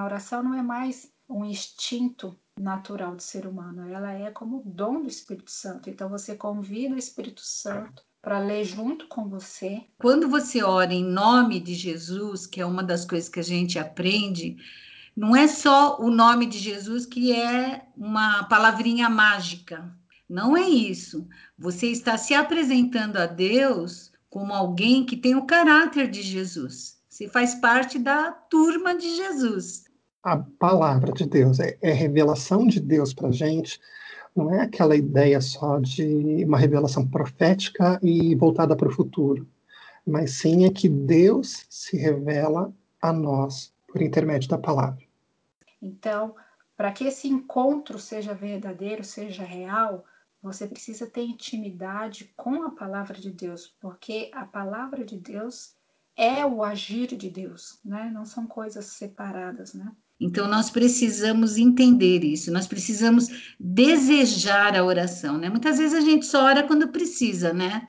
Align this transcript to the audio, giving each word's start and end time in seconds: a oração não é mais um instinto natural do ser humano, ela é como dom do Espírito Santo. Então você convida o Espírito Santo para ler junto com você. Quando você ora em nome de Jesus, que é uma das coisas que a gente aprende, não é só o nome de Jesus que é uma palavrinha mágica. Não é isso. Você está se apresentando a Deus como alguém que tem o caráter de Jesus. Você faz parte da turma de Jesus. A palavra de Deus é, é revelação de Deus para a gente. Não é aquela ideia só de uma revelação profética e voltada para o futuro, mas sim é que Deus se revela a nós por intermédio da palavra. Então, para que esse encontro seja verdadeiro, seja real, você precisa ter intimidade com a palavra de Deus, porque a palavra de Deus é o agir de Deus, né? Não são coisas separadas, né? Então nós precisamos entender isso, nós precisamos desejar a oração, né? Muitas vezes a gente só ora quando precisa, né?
a 0.00 0.04
oração 0.04 0.42
não 0.42 0.54
é 0.54 0.62
mais 0.62 1.10
um 1.28 1.44
instinto 1.44 2.34
natural 2.58 3.14
do 3.14 3.22
ser 3.22 3.46
humano, 3.46 3.88
ela 3.88 4.12
é 4.12 4.30
como 4.30 4.62
dom 4.64 5.02
do 5.02 5.08
Espírito 5.08 5.50
Santo. 5.50 5.88
Então 5.90 6.08
você 6.08 6.34
convida 6.34 6.94
o 6.94 6.98
Espírito 6.98 7.42
Santo 7.42 8.02
para 8.20 8.38
ler 8.38 8.64
junto 8.64 9.06
com 9.08 9.28
você. 9.28 9.82
Quando 9.98 10.28
você 10.28 10.62
ora 10.62 10.92
em 10.92 11.04
nome 11.04 11.60
de 11.60 11.74
Jesus, 11.74 12.46
que 12.46 12.60
é 12.60 12.66
uma 12.66 12.82
das 12.82 13.04
coisas 13.04 13.28
que 13.28 13.40
a 13.40 13.44
gente 13.44 13.78
aprende, 13.78 14.56
não 15.16 15.36
é 15.36 15.46
só 15.46 16.00
o 16.00 16.10
nome 16.10 16.46
de 16.46 16.58
Jesus 16.58 17.04
que 17.04 17.32
é 17.32 17.86
uma 17.96 18.44
palavrinha 18.44 19.08
mágica. 19.08 19.94
Não 20.28 20.56
é 20.56 20.68
isso. 20.68 21.28
Você 21.58 21.88
está 21.88 22.16
se 22.16 22.34
apresentando 22.34 23.16
a 23.16 23.26
Deus 23.26 24.12
como 24.28 24.54
alguém 24.54 25.04
que 25.04 25.16
tem 25.16 25.34
o 25.34 25.46
caráter 25.46 26.08
de 26.08 26.22
Jesus. 26.22 27.00
Você 27.08 27.28
faz 27.28 27.54
parte 27.56 27.98
da 27.98 28.30
turma 28.32 28.94
de 28.94 29.14
Jesus. 29.16 29.89
A 30.22 30.36
palavra 30.36 31.12
de 31.12 31.26
Deus 31.26 31.60
é, 31.60 31.78
é 31.80 31.92
revelação 31.92 32.66
de 32.66 32.78
Deus 32.78 33.14
para 33.14 33.28
a 33.28 33.32
gente. 33.32 33.80
Não 34.36 34.52
é 34.52 34.60
aquela 34.60 34.94
ideia 34.94 35.40
só 35.40 35.78
de 35.78 36.44
uma 36.44 36.58
revelação 36.58 37.08
profética 37.08 37.98
e 38.02 38.34
voltada 38.34 38.76
para 38.76 38.88
o 38.88 38.92
futuro, 38.92 39.48
mas 40.06 40.32
sim 40.32 40.66
é 40.66 40.70
que 40.70 40.88
Deus 40.88 41.64
se 41.70 41.96
revela 41.96 42.72
a 43.00 43.12
nós 43.12 43.72
por 43.88 44.02
intermédio 44.02 44.48
da 44.48 44.58
palavra. 44.58 45.02
Então, 45.80 46.34
para 46.76 46.92
que 46.92 47.04
esse 47.04 47.26
encontro 47.26 47.98
seja 47.98 48.34
verdadeiro, 48.34 49.02
seja 49.02 49.42
real, 49.42 50.04
você 50.42 50.66
precisa 50.66 51.06
ter 51.06 51.22
intimidade 51.22 52.32
com 52.36 52.62
a 52.62 52.70
palavra 52.70 53.18
de 53.18 53.30
Deus, 53.30 53.74
porque 53.80 54.30
a 54.34 54.44
palavra 54.44 55.04
de 55.04 55.18
Deus 55.18 55.74
é 56.20 56.44
o 56.44 56.62
agir 56.62 57.16
de 57.16 57.30
Deus, 57.30 57.80
né? 57.82 58.10
Não 58.12 58.26
são 58.26 58.46
coisas 58.46 58.84
separadas, 58.84 59.72
né? 59.72 59.90
Então 60.20 60.46
nós 60.46 60.70
precisamos 60.70 61.56
entender 61.56 62.22
isso, 62.22 62.52
nós 62.52 62.66
precisamos 62.66 63.54
desejar 63.58 64.76
a 64.76 64.84
oração, 64.84 65.38
né? 65.38 65.48
Muitas 65.48 65.78
vezes 65.78 65.96
a 65.96 66.02
gente 66.02 66.26
só 66.26 66.44
ora 66.44 66.62
quando 66.62 66.88
precisa, 66.88 67.54
né? 67.54 67.88